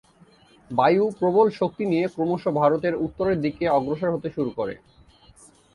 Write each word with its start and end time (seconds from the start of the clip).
বায়ু 0.71 1.05
প্রবল 1.19 1.47
শক্তি 1.51 1.83
নিয়ে 1.85 2.05
ক্রমশ 2.07 2.43
ভারতের 2.59 2.93
উত্তরের 2.97 3.37
দিকে 3.41 3.63
অগ্রসর 3.69 4.13
হতে 4.15 4.29
শুরু 4.29 4.51
করে। 4.51 4.75